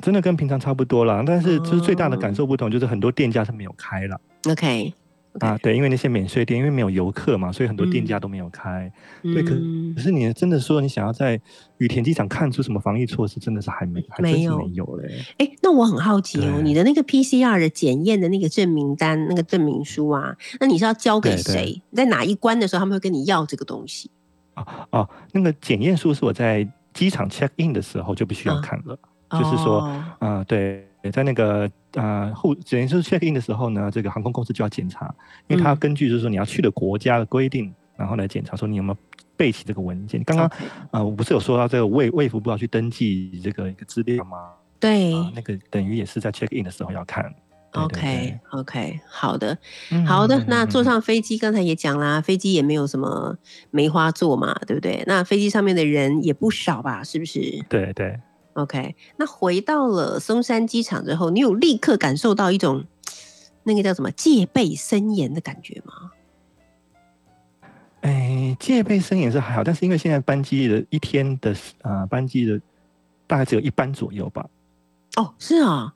[0.00, 4.20] 真的跟平常差不多啦，但是就是最大的感受不同，就是很多店家是没有开了。
[4.48, 4.94] OK。
[5.40, 8.90] 啊，对，因为那些免税店，因为没有游客嘛，所以很多店家都没有开。
[9.22, 9.50] 对，可
[9.94, 11.40] 可是你真的说你想要在
[11.78, 15.24] 羽田机场看出什么防疫措施，真的是还没，还没有没有嘞。
[15.38, 21.80] 哎，那我很好奇哦，你的那个 PCR 的检验的那个证明单、那个证明书啊，那你是要交给谁？
[21.92, 24.10] 在哪一关的时候，他们会跟你要这个东西？
[24.54, 28.98] 哦哦，那个检验书是我在机场 check in 的时候就必须要看了，
[29.30, 29.80] 就是说，
[30.18, 30.87] 啊，对。
[31.10, 35.14] 在那个呃护，等于是 check in 的时候呢，这个航空公司就要检查，
[35.46, 38.96] 因为他根据就是说你要去的国家的规定，然后来检查说你有没有
[39.36, 40.22] 备齐这个文件。
[40.24, 40.50] 刚刚
[40.90, 44.50] 啊，我不是有说到这个卫卫福部要去登记这个一个资料吗？
[44.80, 47.34] 对，那个等于也是在 check in 的时候要看。
[47.72, 49.56] OK OK，好的
[50.06, 53.36] 好的，那坐上飞机，刚才也讲啦，飞机也没有什么
[53.70, 55.04] 梅花座嘛，对不对？
[55.06, 57.04] 那飞机上面的人也不少吧？
[57.04, 57.62] 是不是？
[57.68, 58.18] 对对。
[58.58, 62.84] OK，那回到了松山机场之后，你有立刻感受到一种
[63.62, 66.10] 那个叫什么戒备森严的感觉吗？
[68.00, 72.60] 哎，戒备森严是还好，但是因为现在班机的一天的啊班机的
[73.28, 74.44] 大概只有一班左右吧。
[75.16, 75.94] 哦，是啊。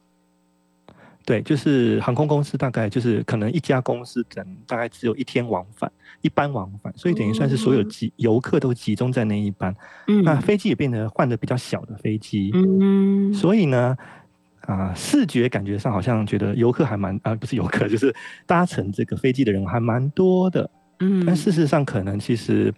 [1.25, 9.75] 对，就是航空公司大概就是可能一家公司等大概只有一天往返，一班往返，所以等于算是所有集游客都集中在那一班。
[10.09, 12.51] 嗯，那飞机也变得换的比较小的飞机。
[12.55, 13.97] 嗯，所以呢，
[14.63, 20.69] 啊，视觉感觉上好像觉得游客还蛮啊，不是游客， 就是搭乘这个飞机的人还蛮多的。
[20.99, 22.75] 嗯，但事实上可能其实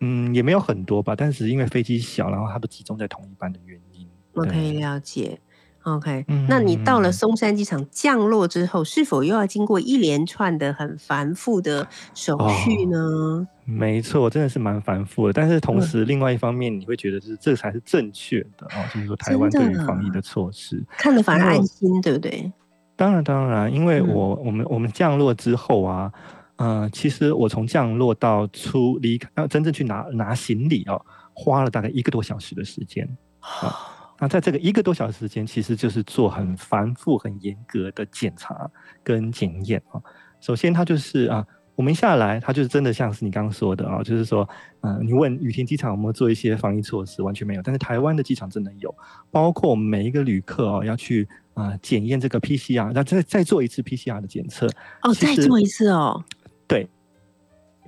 [0.00, 4.08] 嗯也没有很多吧，但是因为飞机小，然后它都集中在同一班的原因。
[4.32, 5.38] 我可以了解。
[5.84, 13.46] OK，那你到了松山机场降落之后，是否又要经过一连串的很繁复的手续呢？
[13.64, 15.32] 没错，真的是蛮繁复的。
[15.32, 22.52] 但是同时，另外一方面，你会觉得是这才是正确的哦，就是说台湾对于防疫的措施，看得反而安心，对不对？
[22.94, 26.12] 当然，当然，因为我我们我们降落之后啊，
[26.56, 33.08] 呃，其实我从降落到出离开，要真正去拿拿行李哦，花了大概一个多小时的时间
[33.40, 33.88] 啊。
[34.22, 38.70] 那在这个一个多小时时间，其实就是做很繁复、很严格的检查
[39.02, 40.00] 跟检验啊。
[40.40, 44.48] 首先，它就是啊，我们下来，它就是真的像是你刚刚说的啊，就是说，
[44.82, 47.62] 嗯，你问羽田机场有没有做一些防疫措施，完全没有。
[47.62, 48.94] 但是台湾的机场真的有，
[49.32, 54.68] 包括我们每一个旅客哦，要去啊检验这个 PCR，那再再做一次 PCR 的检测
[55.02, 56.22] 哦，再做一次哦，
[56.68, 56.88] 对，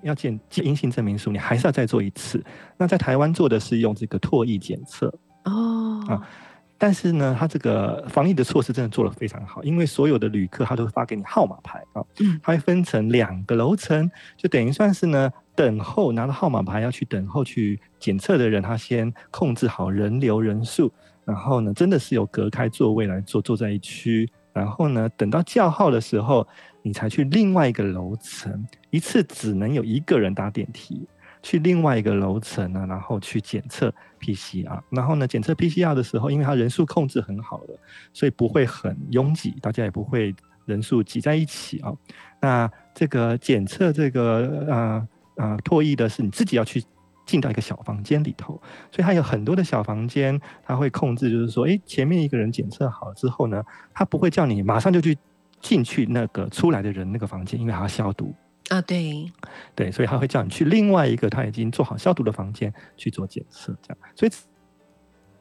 [0.02, 2.44] 要检阴性证明书，你还是要再做一次。
[2.76, 5.06] 那在台湾做的是用这个唾液检测。
[5.44, 6.28] 哦啊，
[6.76, 20.92] 但是呢，他这个防疫的措施真的做得非常好，因为所有的旅客他都会发给你号码牌啊，嗯，他会分成两个楼层，就等于算是呢，等候拿到号码牌要去等候去检测的人，他先控制好人流人数，
[21.24, 26.46] 然后呢，真的是有隔开座位来坐，坐在一区，然后呢，等到叫号的时候，
[26.82, 31.06] 你才去另外一个楼层，一次只能有一个人搭电梯。
[31.42, 33.92] 去另外一个楼层呢，然后去检测
[34.24, 37.74] PCR，然后呢，检测 PCR 的时候，因为它人数控制很好的，
[38.14, 40.34] 所以不会很拥挤，大家也不会
[40.64, 41.92] 人数挤在一起啊。
[42.40, 46.82] 那这个检测这个呃呃唾液的是你自己要去
[47.26, 48.54] 进到一个小房间里头，
[48.90, 55.16] 所以它有很多的小房间，它会控制，就是说，哎，前面一个人检测好之后呢，他不会叫你马上就去
[55.60, 58.34] 进去那个出来的人那个房间，因为还要消毒。
[58.70, 59.30] 啊，对，
[59.74, 64.32] 对，所以他会叫你去另外一个他已经做好消毒的房间去做检测，这样，所以。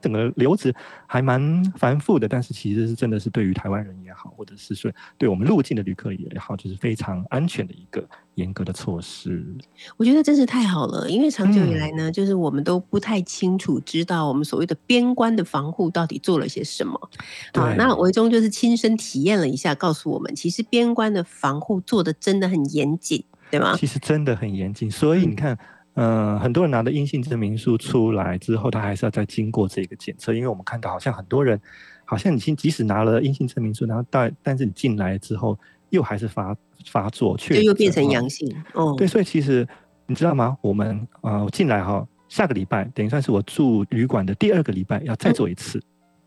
[0.04, 0.72] 整个流程
[1.08, 9.42] 还蛮繁复的，但是其实是真的是对于台湾人也好，或者是说对我们入境的旅客也好，就是非常安全的一个严格的措施。
[9.96, 17.10] 我觉得真是太好了，因为长久以来呢，就是我们都不太清楚知道我们所谓的边关的防护到底做了些什么。
[17.54, 23.78] 啊，那维中就是亲身体验了一下，告诉我们，其实边关的防护做的真的很严谨，对吗？
[23.78, 25.54] 其实真的很严谨，所以你看。
[25.54, 25.60] 嗯，
[26.40, 31.60] 很多人拿的阴性证明书出来之后，他还是要再经过这个检测，因为我们看到好像很多人，
[32.06, 35.58] 好像已经即使拿了阴性证明书，然后但但是你进来之后
[35.90, 36.56] 又还是发
[36.88, 38.52] 发作，却又变成阳性。
[38.74, 39.68] 哦，对，所以其实
[40.08, 40.58] 你知道吗？
[40.62, 45.82] 我们啊进来哈，下个礼拜等于算是我住旅馆的第二个礼拜，要再做一次。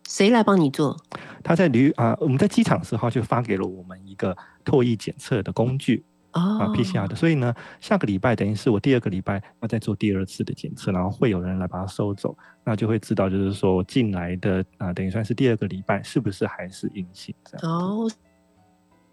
[0.09, 0.96] 谁来帮你做？
[1.42, 6.05] 他在旅啊，我们在机场时候就发给了我们一个唾液检测的工具
[6.40, 7.14] 啊，PCR 的。
[7.16, 17.70] 所以呢，下个礼拜等于是我第二个礼拜要再做第二次的检测，然后会有人来把它收走，那就会知道就是说进来的啊，等于算是第二个礼拜是不是还是阴性这样。
[17.70, 18.11] 哦，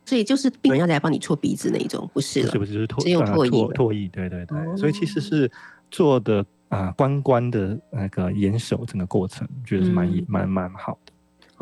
[0.05, 3.51] 所以就是病人要来帮你搓鼻子那一种，不是了，是不是就是唾只有唾液？
[3.73, 4.77] 唾液，对对对。
[4.77, 5.51] 所以其实是
[5.89, 6.45] 做的。
[6.69, 11.12] 啊，关关的那个严守整个过程，觉得是蛮蛮蛮好的。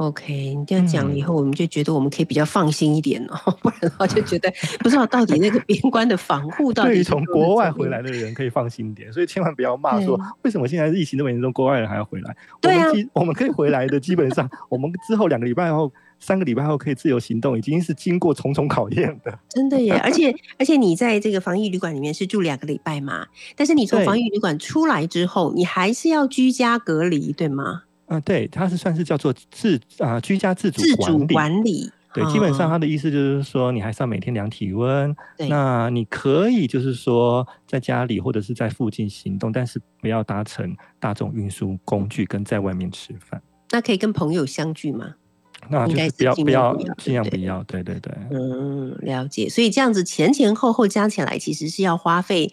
[0.01, 6.89] OK，你这样讲了以后，我们就觉得我们可以比较放心一点哦，不然的话就觉得 不知道到底那个边关的防护到底。
[6.89, 12.35] 对于从国外回来的人可以放心点，所以千万不要 骂说为什么现在疫情那么严重，国外人还要回来。
[12.59, 15.91] 对啊，我们可以回来的，基本上我们之后两个礼拜后。
[16.23, 19.39] 三个礼拜后可以自由行动，已经是经过重重考验的。
[19.49, 19.93] 真的耶！
[20.03, 23.25] 而且而且你在这个防疫旅馆里面是住两个礼拜嘛？
[23.55, 27.85] 但是你从防疫旅馆出来之后，你还是要居家隔离，对吗？
[28.11, 31.89] 嗯，对，它是算是叫做自啊居家自主自主管理。
[32.13, 35.15] 对，基本上他的意思就是说，你还是要每天量体温。
[35.47, 43.41] 那你可以就是说在家里或者是在附近行动，但是不要搭乘大众运输工具跟在外面吃饭。
[43.69, 45.15] 那可以跟朋友相聚吗？
[45.69, 48.13] 那就是不要不要尽量不要，对对对。
[48.29, 49.47] 嗯，了解。
[49.47, 52.51] 所以这样子前前后后加起来，其实是要花费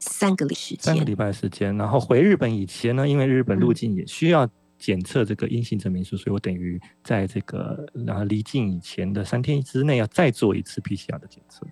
[0.00, 0.82] 三个礼时间。
[0.82, 1.76] 三个礼拜时间。
[1.76, 11.66] 然后回日本以前呢，因为日本入境也需要检测这个阴性证明书，所以我等于在这个然后离境以前的三天之内要再做一次 PCR 的检测。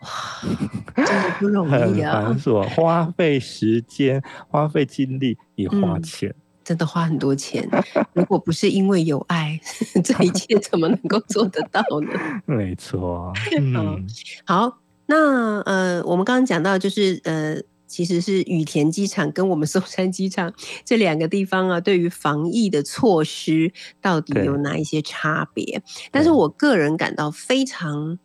[0.00, 0.08] 哇，
[0.96, 2.24] 真的不容易啊！
[2.24, 6.34] 繁琐，花费时间，花费精力，也花钱。
[6.64, 7.68] 真的花很多钱，
[8.12, 9.60] 如果不是因为有爱，
[10.02, 12.12] 这一切怎么能够做得到呢？
[12.46, 14.06] 没错， 嗯，
[14.44, 20.52] 好，那呃，我们刚刚讲到，就是呃，其实是羽田机场跟我们松山机场
[20.84, 25.82] 这两个地方啊，对于防疫的措施到底有哪一些差别？
[26.10, 28.18] 但是我个人感到非常。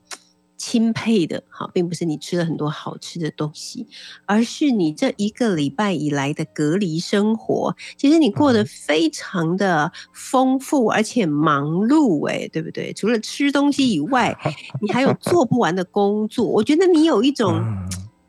[0.57, 3.87] 钦佩的，好，并不是你吃了很多好吃的东西，
[4.25, 12.91] 而是你这一个礼拜以来的隔离生活，其实你过得非常的丰富而且忙碌，哎，对不对？
[12.93, 14.35] 除了吃东西以外，
[14.81, 16.45] 你还有做不完的工作。
[16.45, 17.61] 我觉得你有一种，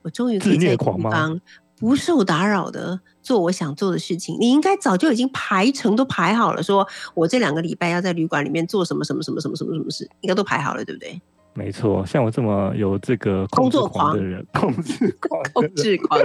[0.02, 1.40] 我终于可以在地方
[1.76, 4.36] 不受打扰的做我想做的事情。
[4.38, 11.20] 你应该早就已经排程都排好了，说我这两个礼拜要在旅馆里面做什么什么什么什么什么什么事，应该都排好了，对不对？
[11.54, 16.20] 没错，像我这么有这个工作狂的人，控制狂，控制狂，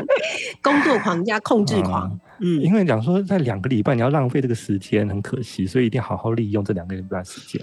[0.61, 2.19] 工作狂加控制狂。
[2.39, 7.59] 嗯，因为讲说在两个礼拜你要浪费这个时间很可惜，所以一定要好好利用这两个礼拜时间。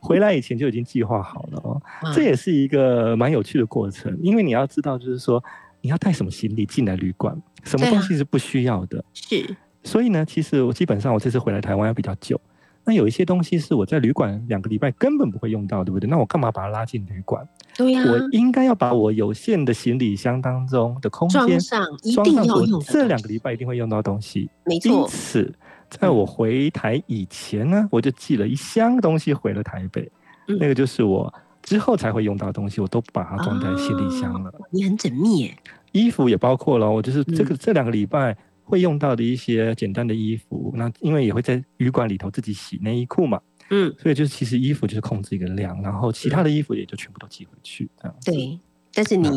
[0.00, 1.82] 回来以前就已经计划好了哦，
[2.14, 4.16] 这也是一个蛮有趣的过程。
[4.22, 5.42] 因为你要知道，就是说
[5.80, 9.04] 你要带什么行李进来旅馆，什么东西是不需要的。
[9.12, 12.40] 是，所以呢，其实我基本上我这次回来台湾要比较久。
[12.88, 16.08] 那有一些东西是我在旅馆两个礼拜根本不会用到，对不对？
[16.08, 17.46] 那我干嘛把它拉进旅馆？
[17.76, 22.80] 对呀，我应该要把我有限的行李箱当中的空间装上，一定要用。
[22.80, 24.90] 这两个礼拜一定会用到东西，没错。
[24.90, 25.54] 因此，
[25.90, 30.10] 在我回台以前呢，我就寄了一箱东西回了台北，
[30.58, 31.30] 那个就是我
[31.62, 34.50] 之后才会用到的东西，我都把它装在行李箱了。
[34.70, 35.58] 你很缜密耶，
[35.92, 38.34] 衣服也包括了，我就是这个这两个礼拜。
[38.68, 48.16] 会用到的一些简单的衣服，那因为也会在旅馆里头自己洗内衣裤嘛，嗯，所以就是其实衣服就是控制一个量，然后其他的衣服也就全部都寄回去这样。
[48.24, 48.60] 对，
[48.92, 49.28] 但是你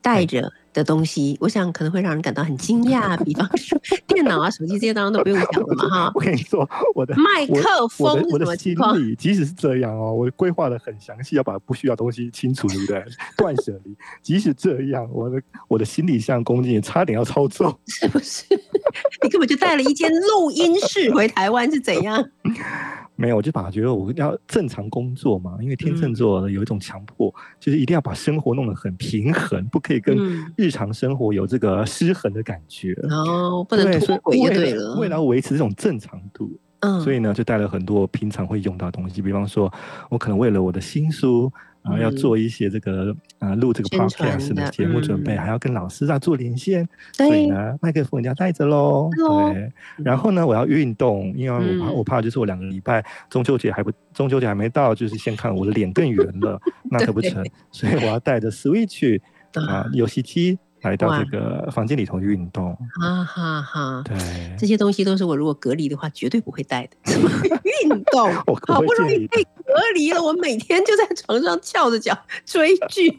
[0.00, 0.52] 带着。
[0.76, 3.16] 的东西，我想可能会让人感到很惊讶。
[3.24, 6.12] 比方说，电脑啊、手机这些当然都不用讲了嘛，哈。
[6.14, 13.04] 我跟你说，我的麦克风，我的心理，即使是这样哦，我规划的很详细，要把不需要东西清除，对不对？
[13.38, 13.96] 断舍离。
[14.22, 18.44] 即使这样，我的我的行李箱公斤也差点要超重，是不是？
[19.24, 22.22] 你根本就带了一间录音室回台湾，是怎样？
[23.16, 30.16] 没有，我就把觉得我要正常工作嘛，因为天秤座有一种强迫，就是一定要把生活弄得很平衡，不可以跟
[30.56, 32.92] 日常生活有这个失衡的感觉。
[33.10, 34.98] 哦，不能脱轨就对了。
[35.00, 39.72] 为了维持这种正常度，嗯，所以呢，就带了很多平常会用到的东西，比方说，
[40.10, 41.52] 我可能为了我的新书。
[41.86, 49.08] 啊，要做一些这个啊，录这个 podcast 的节目准备，还要跟老师啊做连线，所以呢，麦克风要带着喽。
[49.16, 59.20] 对，然后呢，我要运动，因为我怕我怕就是我两个礼拜中秋节还不中秋节还没到，就是先看我的脸更圆了，那可不成，所以我要带着 Switch
[59.54, 60.58] 啊游戏机。
[60.88, 62.76] 来到这个房间里头运动。
[63.00, 64.16] 哈哈哈，对，
[64.58, 66.96] 这些东西都是我如果隔离的话绝对不会带的。
[67.82, 68.32] 运动？
[68.66, 73.10] 好不容易被隔离了，我每天就在床上翘着脚追剧，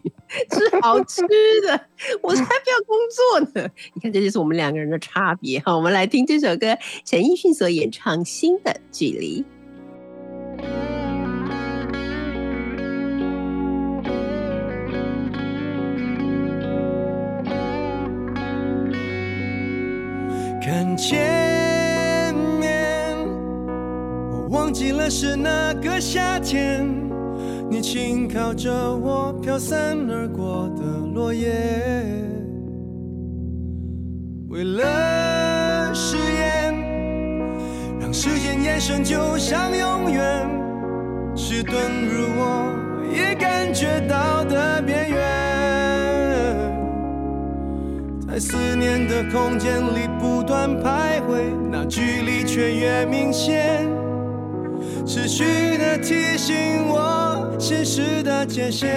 [0.50, 1.22] 吃好吃
[1.66, 1.80] 的，
[2.22, 3.70] 我才不要工作呢。
[3.94, 5.76] 你看，这就是我们两个人的差别哈。
[5.76, 9.46] 我们来听这首歌，陈奕迅所演唱《新的距离》。
[20.68, 23.16] 看前面，
[24.30, 26.86] 我忘记了是那个夏天，
[27.70, 30.84] 你轻靠着我飘散而过的
[31.16, 31.54] 落叶。
[34.50, 36.76] 为了誓言，
[37.98, 40.50] 让时间延伸，就像永远，
[41.34, 42.76] 迟钝如我
[43.16, 45.18] 也感觉到的边缘。
[48.28, 51.40] 在思念的空间里不断徘徊，
[51.72, 53.88] 那距离却越明显，
[55.06, 58.90] 持续的提醒我现实的界限。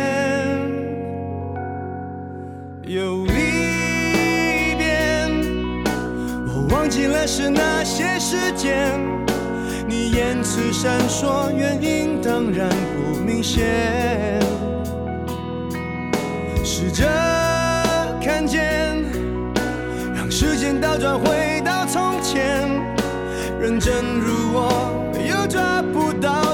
[2.83, 5.31] 又一遍，
[6.49, 8.99] 我忘记了是哪些时间，
[9.87, 14.41] 你言辞闪烁，原因当然不明显，
[16.65, 17.07] 试着
[18.21, 18.80] 看见。
[20.41, 22.67] 时间倒转，回到从前，
[23.61, 24.91] 认真如我，
[25.29, 26.50] 又抓不到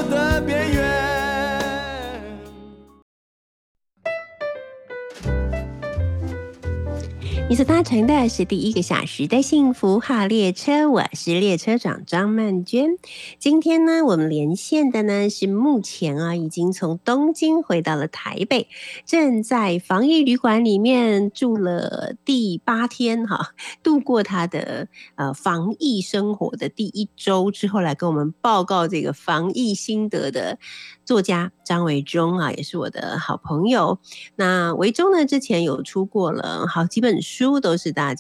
[7.56, 12.98] 所搭乘的是第一个小时的幸福号列车，我是列车长张曼娟。
[13.38, 18.68] 今天呢，我们连线的呢是目前啊已经从东京回到了台北，
[19.06, 30.58] 正在防疫旅馆里面住了第八天哈，度过他的呃防疫生活的第一周之后，来跟我们报告这个防疫心得的
[31.06, 33.98] 作家张维忠啊，也是我的好朋友。
[34.34, 37.46] 那维忠呢，之前有出过了好几本书。
[37.60, 38.14] 都是大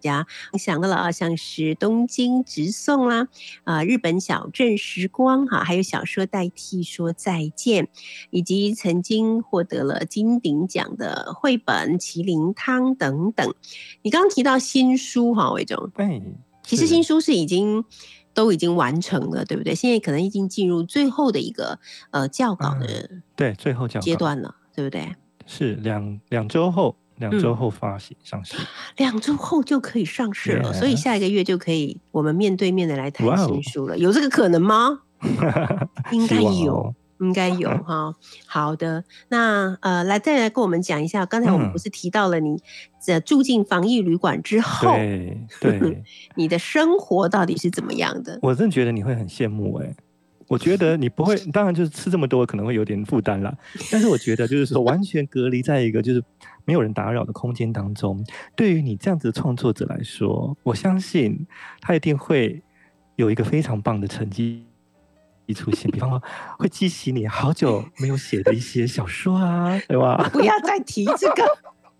[0.00, 0.26] 家
[0.58, 3.28] 想到了啊，像是《东京直送》啦，
[3.64, 7.88] 啊，《日本小镇时光》哈，还有小说代替说再见，
[8.30, 13.54] 以及曾经获得了金鼎奖的绘本《麒麟汤》等等。
[14.02, 16.22] 你刚刚提到新书哈，维忠，对，
[16.64, 17.84] 其实新书是已经
[18.34, 19.74] 都已经完成了，对不对？
[19.74, 21.78] 现在可能已经进入最后的一个
[22.10, 25.14] 呃校稿的对最后校阶段了，对不对？
[25.46, 26.96] 是两两周后。
[27.16, 28.56] 两周后发行上市，
[28.96, 35.02] 两周后就可以上市了，所以下一个月就可以我们面对面的来谈新书了，有这个可能吗？
[36.10, 36.92] 应该有，
[37.22, 38.14] 应该有哈。
[38.46, 42.60] 好的，那呃，来再来跟我们讲一下，刚才我们不是提到了你
[43.02, 44.90] 这住进防疫旅馆之后，
[45.60, 46.02] 对对，
[46.34, 48.38] 你的生活到底是怎么样的？
[48.42, 49.94] 我真的觉得你会很羡慕哎。
[50.48, 53.56] 我觉得你不会，当然就是吃这么多可能会有点负担啦。
[53.90, 56.22] 但是我觉得就是说，完全隔离在一个就是
[56.66, 58.22] 没有人打扰的空间当中，
[58.54, 61.46] 对于你这样子的创作者来说，我相信
[61.80, 62.62] 他一定会
[63.16, 64.62] 有一个非常棒的成绩
[65.52, 65.88] 一出现。
[65.92, 66.20] 比方说，
[66.58, 70.28] 会激起你好久没有写的一些小说啊， 对吧？
[70.32, 71.44] 不要再提这个。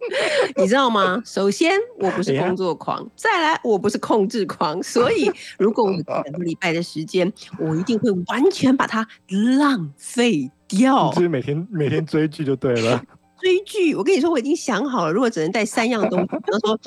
[0.58, 1.22] 你知道吗？
[1.24, 4.82] 首先，我不是工作狂； 再来，我不是控制狂。
[4.82, 5.30] 所以，
[5.60, 9.06] 如果我有两个礼拜的时间，我一定会完全把它
[9.58, 11.12] 浪费掉。
[11.12, 13.00] 就是每天每天追剧就对了。
[13.42, 15.12] 追剧，我跟你说，我已经想好了。
[15.12, 16.78] 如果只能带三样东西，比方说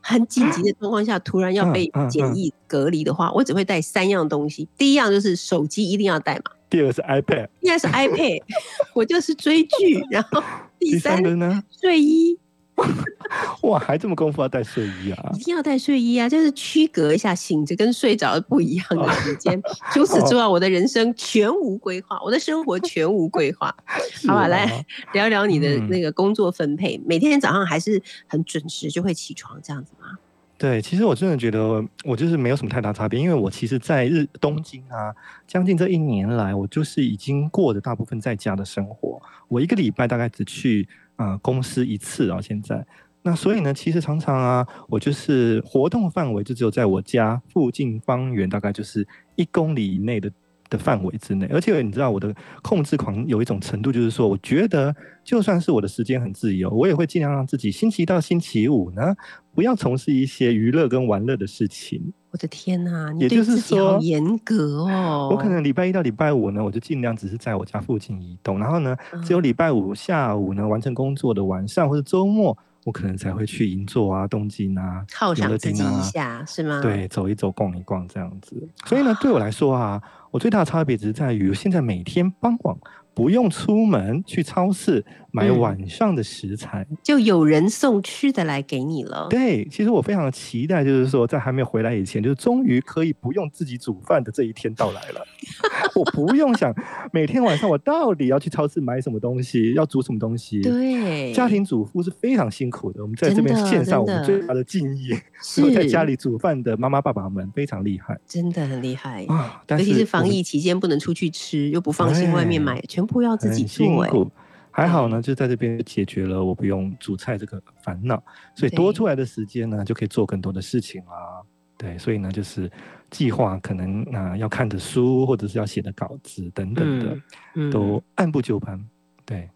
[0.00, 4.66] 很紧急的状况下，突然要被检疫隔离的话，我只会带三样东西。
[4.78, 6.44] 第一样就是手机一定要带嘛。
[6.70, 7.48] 第二是 iPad。
[7.60, 8.42] 第二是 iPad，
[8.94, 10.02] 我就是追剧。
[10.10, 10.42] 然后
[10.78, 11.62] 第三个呢？
[11.78, 12.38] 睡衣。
[13.62, 15.30] 哇，还这么功夫要带睡衣啊？
[15.34, 19.60] 一定要带睡衣啊，就是区隔一下醒着跟睡着不一样的时间。
[19.92, 23.74] 除此之外，我的人生全无规划，我的生活全无规划。
[24.26, 26.98] 好吧，来聊聊你的那个工作分配。
[27.04, 30.18] 每天早上还是很准时就会起床这样子吗？
[30.56, 35.14] 对，其实我真的觉得我就是没有什么太大差别，因为我其实，在日东京啊，
[35.46, 39.20] 将近这一年来，我就是已经过着大部分在家的生活。
[39.48, 40.88] 我一个礼拜大概只去。
[41.18, 42.86] 啊，公司一次啊，现在
[43.22, 50.30] 那所以呢，其实常常啊，我就是活动范围就只有在我家附近方圆大概就是一公里以内的
[50.70, 54.94] 的范围之内，而且你知道我的控制狂有一种程度，就是说，我觉得
[55.24, 59.14] 就算是我的时间很自由，我也会尽量让自己星期一到星期五呢，
[59.54, 62.12] 不要从事一些娱乐跟玩乐的事情。
[62.30, 65.28] 我的天呐，你对自己好严格哦！
[65.32, 76.82] 我可能礼拜一到礼拜五呢，我就尽量只是在我家附近移动，然后呢，只有礼拜五下午呢完成工作的晚上或者周末，我可能才会去银座啊、东京啊、犒赏自己一啊，下是吗？
[76.82, 78.68] 对，走一走、逛一逛这样子。
[78.84, 82.76] 所以呢，对我来说啊，我最大的差别只是在于，现在每天傍晚
[83.18, 86.86] 不用出门去超市买嗯晚上的食材。
[87.02, 89.26] 就有人送吃的来给你了。
[89.28, 95.26] 对，其实我非常期待，就是说在还没有回来以前，就是终于可以不用自己煮饭的这一天到来了。
[95.96, 96.72] 我不用想
[97.12, 100.62] 每天晚上我到底要去超市买什么东西，要煮什么东西。
[100.62, 105.10] 对，家庭主妇是非常辛苦的，我们在这边献上我们最大的敬意。
[105.42, 109.24] 是在家里煮饭的妈妈爸爸们非常厉害真的很厉害。
[109.26, 109.60] 啊！
[109.66, 114.30] 但尤其是防疫期间不能出去吃，又不放心外面买，全部要自己很辛做。
[114.70, 118.22] 还好呢，就在这边解决了我不用煮菜这个烦恼，
[118.54, 121.42] 所以多出来的时间呢，就可以做更多的事情啦。
[121.76, 122.70] 对，所以呢，就是
[123.10, 127.20] 计划可能啊、要看的书或者是要写的稿子等等的，
[127.56, 128.80] 嗯都按部就班。
[129.24, 129.50] 对，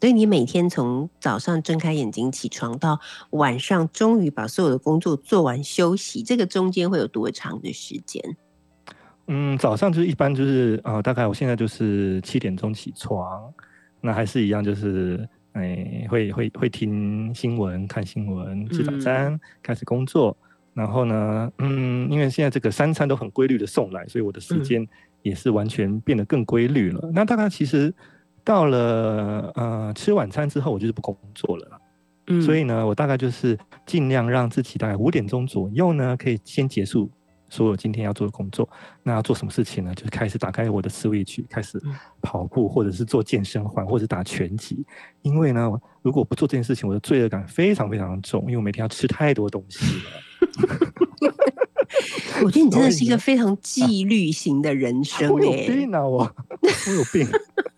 [0.00, 8.22] 所以你每天从早上睁开眼睛起床到晚上，终于把所有的工作做完休息，这个中间会有多长的时间？
[9.28, 13.52] 嗯，早上就是一般就是啊、呃大概我现在就是七点钟起床，
[14.00, 15.28] 那还是一样就是。
[15.52, 20.36] 哎，会会会听新闻、看新闻、吃早嗯餐，开始工作。
[20.72, 24.86] 然后呢，嗯，因为现在这个三餐都很规律的送来，所以我的时嗯间
[25.22, 27.10] 也是完全变得更规律了。
[27.12, 27.92] 那大概其实
[28.44, 31.80] 到了呃吃晚餐之后，我就是不工作了。
[32.28, 37.10] 嗯所以呢，我大概就是尽量让自己大概五点钟左右呢，可以先结束
[37.48, 38.68] 所有今天要做的工作。
[39.02, 39.94] 那要做什么事情呢？
[39.94, 44.84] 就是开始打开我的 Switch，开始嗯跑步，或者是做健身环，或者打拳击。
[45.22, 45.70] 因为呢，
[46.02, 50.02] 如果不做这件事情，我的罪恶感非常非常重，因为我每天要吃太多东西了。
[52.44, 56.06] 我觉得你真的是一个非常纪律型的人生我有哎、病啊！
[56.06, 57.26] 我我有病。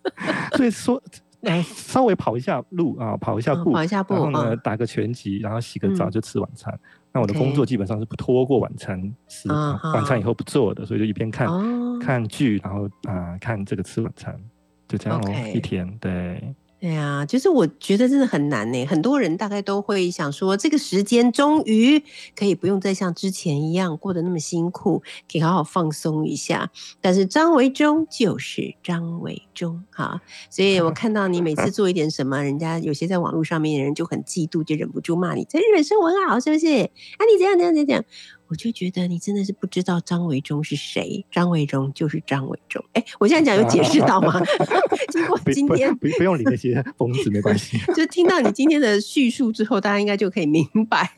[0.57, 1.03] 所以说，
[1.41, 6.79] 呃，稍微跑一下路啊，跑一下步，嗯跑一下步然后呢，嗯打个拳击，然后洗个澡嗯就吃晚餐。
[7.13, 9.95] 那我的工作基本上是不拖过晚餐时，啊哈。
[9.95, 14.39] 晚餐以后不做的，所以就一边看、哦，看剧，然后啊、看这个吃晚餐，
[14.87, 15.89] 就这样哦一天。
[15.99, 18.87] 对，对啊，就是我觉得真的很难呢。
[18.87, 22.03] 很多人大概都会想说，这个时间终于
[22.35, 26.71] 可以不用再像之前一样过得那么辛苦，可以好好放松一下。
[27.03, 36.67] 但是张维忠就是张维忠哈，所以我 看到你每次做一点什么，人家有些在网络上面的人就很嫉妒，就忍不住骂你在日本生活很好，是不是？
[36.67, 38.05] 啊，你这样这样这样这样。
[38.51, 42.85] 我就觉得你真的是不知道张维忠是谁，张维忠就是张维忠。
[42.95, 44.43] 哎，我现在讲有解释到吗？
[45.13, 47.79] 经过今天不不用理那些 疯子，没关系。
[47.95, 51.09] 就听到你今天的叙述之后，大家应该就可以明白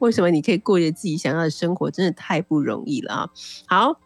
[0.00, 3.30] 为什么你可以过着自己想要的生活，真的太不容易了啊！
[3.68, 4.00] 好，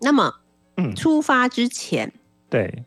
[0.00, 0.32] 那么
[0.78, 2.12] 嗯，出发之前，
[2.48, 2.84] 对，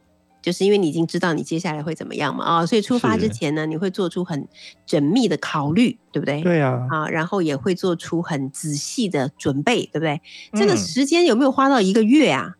[0.49, 4.47] 就是因为你已经知道你接下来会怎么样嘛啊、所以出发之前呢，你会做出很
[4.87, 6.41] 缜密的考虑，对不对？
[6.41, 10.19] 对啊，啊，然后也会做出很仔细的准备，对不对？
[10.53, 12.55] 这个嗯时间有没有花到一个月啊？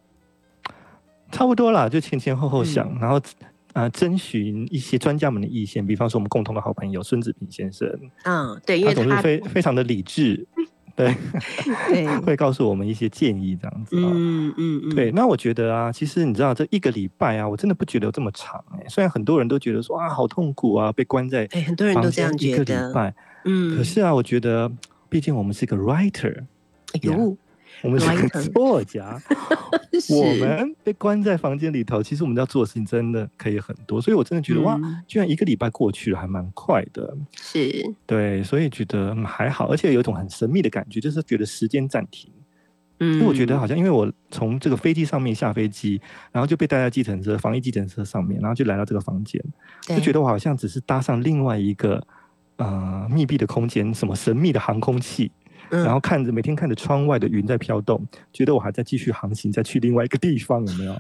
[1.32, 3.18] 差不多啦，就前前后后想，嗯然后
[3.74, 7.90] 啊、呃征询一些专家们的意见，比方说我们共同的好朋友孙子平先生，
[8.26, 10.48] 嗯，对，因为他总是他非非常的理智，
[11.00, 11.16] 对，
[11.88, 22.88] 对， 会告诉我们一些建议这样子啊、嗯嗯嗯，对，那我觉得啊，其实你知道这一个礼拜啊，我真的不觉得有这么长哎、虽然很多人都觉得说啊，好痛苦啊，被关在哎很多人都房这样间一个觉得。
[22.90, 23.16] 礼拜。
[23.46, 24.70] 嗯，可是啊，我觉得，
[25.08, 26.44] 毕竟我们是一个 writer，
[26.92, 27.38] 哎呦，
[27.82, 28.08] 我们是
[28.52, 29.20] 作家，
[30.10, 37.16] 我们被关在房间里头，其实我们要做的事情真的可以很多，所以我真的觉得、哇嗯，居然一个礼拜过去了，还蛮快的。
[37.36, 42.32] 是，对，所以觉得、嗯还好，而且有一种很神秘的感觉，就是觉得时间暂停。
[43.02, 46.02] 嗯，因为我觉得好像，因为我从这个飞机上面下飞机，
[46.34, 49.42] 然后就被带在计程车、防疫计程车上面，然后就来到这个房间，
[49.88, 52.06] 就觉得得我好像只是搭上另外一个
[52.58, 55.39] 呃密闭的空间，什么神秘的航空器，嗯
[55.70, 60.96] 然后看着每天看着窗外的云在飘动，觉得我还在继续航行，再去另外一个地方，有没有？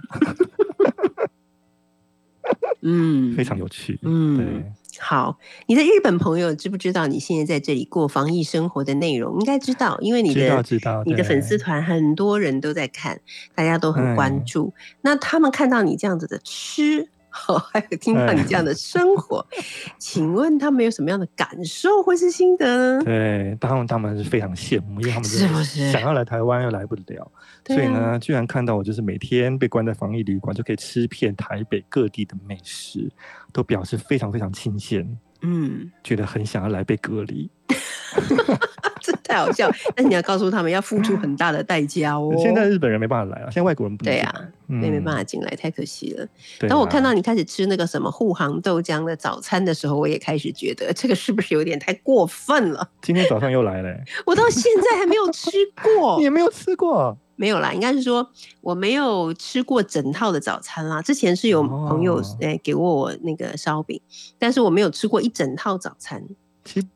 [2.82, 4.00] 嗯 非常有趣。
[4.04, 9.40] 嗯对，好，你的日本朋友知不知道你现在在这里过防疫生活的内容？
[9.40, 13.20] 应该知道，因为你知道的知道你的粉丝对团很多人都在看，
[13.56, 14.74] 大家都很关哎注。
[15.02, 17.10] 那他们看到你这样子的吃。
[17.72, 19.46] 还有听到你这样的生活，
[19.98, 23.04] 请问他们有什么样的感受或是心得呢？
[23.04, 27.32] 对，他们他们是非常羡慕，因为他们是不是想要来台湾又来不了，
[27.66, 33.12] 所以呢，居然看到我就是每天被关在防疫旅馆，就可以吃遍台北各地的美食，
[33.52, 35.06] 都表示非常非常亲切，
[35.42, 37.50] 嗯，觉得很想要来被隔离。
[39.30, 39.72] 太好笑。
[39.96, 42.34] 但你要告诉他们要付出很大的代价哦。
[42.38, 44.34] 现在日本人没办法来啊，现在外国人不能对啊
[44.68, 45.24] 进来，那没办法。
[45.24, 46.28] 进来，太可惜了。
[46.68, 52.90] 当我看啊到你开始吃那个什么护航豆浆的早餐的时候，我也开始觉得 这个是不是有点太过分了？
[53.02, 55.52] 今天早上又来了欸， 我到现在还没有吃
[55.96, 58.28] 过你，也没有吃过，没有啦，应该是说
[58.62, 61.02] 我没有吃过整套的早餐啦。
[61.02, 64.02] 之前是有朋友哦诶、给过我那个烧饼，
[64.40, 66.24] 但是我没有吃过一整套早餐，
[66.64, 66.90] 其实不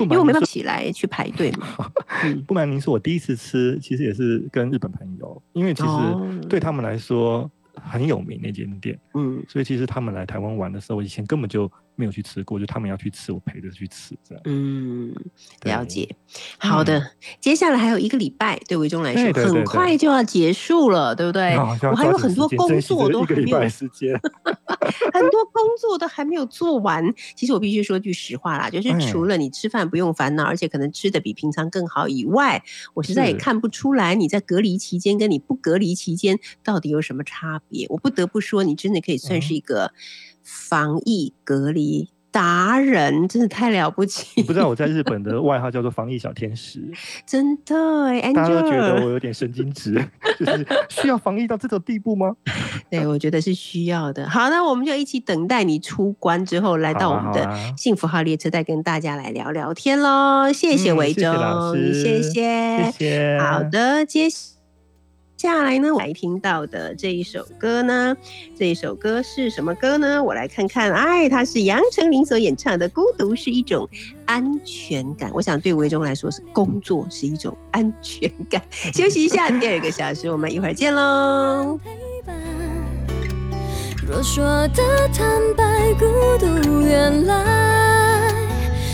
[0.00, 1.68] 因为我没办起来去排队嘛。
[2.24, 14.42] 嗯，不瞒您说，我第一次吃其实也是跟日本朋友，因为其哦实对他们来说很有名那间店，嗯，所以其实他们来台湾玩的时候，我以前根本就没有去吃过，就他们要去吃，我陪着去吃这样。
[14.46, 15.14] 嗯，
[15.62, 16.08] 了解。
[16.58, 21.54] 好的，接下来还有一个礼拜，对维中来说很快就要结束了，对不对？
[21.90, 24.18] 我还有很多工作都还没有时间。
[25.12, 27.04] 很多工作都还没有做完。
[27.34, 32.62] 其实我必须说句实话啦，就是哎除了你吃饭不用烦恼，而且可能吃的比平常更好以外，
[32.94, 37.86] 我实在也看不出来你在隔离期间跟你不隔离期间到底有什么差别。
[37.88, 39.92] 我不得不说，你真的可以算嗯是一个
[40.44, 44.42] 防疫隔离达人，真的太了不起你。
[44.42, 46.80] 不知道我在日本的外号叫做防疫小天使，
[47.24, 49.94] 真的哎大家都觉得，Angel，我有点神经质，
[50.38, 52.34] 就是需要防疫到这种地步吗？
[52.90, 54.28] 对我觉得是需要的。
[54.28, 60.52] 好，那我们就一起等待你出关之后，来到我们的幸福号列车，再跟大家来聊聊天喽。
[60.52, 63.38] 谢谢维中，老师谢谢谢谢。
[63.40, 64.28] 好，的，接
[65.44, 68.16] 下来呢，我来听到的这一首歌呢，
[68.58, 70.24] 这一首歌是什么歌呢？
[70.24, 73.86] 我来看看，哎，它是杨丞琳所演唱的《孤独是一种
[74.24, 75.28] 安全感》。
[75.34, 78.62] 我想对维中来说，是工作是一种安全感。
[78.94, 81.78] 休息一下，第二个小时我们一会儿见喽。
[81.84, 81.90] 陪
[82.26, 82.34] 伴。
[84.08, 84.82] 若说的
[85.12, 86.06] 坦白，孤
[86.38, 88.32] 独原来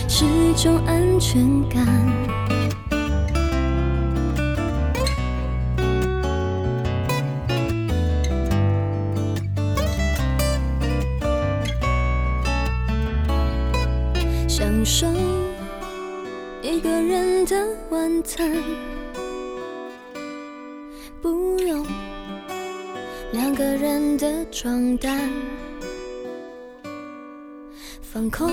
[0.08, 1.86] 是一种安全感。
[14.82, 15.06] 享受
[16.62, 17.54] 一个人的
[17.90, 18.50] 晚餐，
[21.20, 21.84] 不用
[23.32, 25.30] 两个人的床单，
[28.00, 28.50] 放空，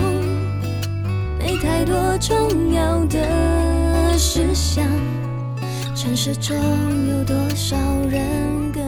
[1.39, 4.85] 没太多重要的事项。
[5.95, 7.77] 城市中有多少
[8.09, 8.86] 人跟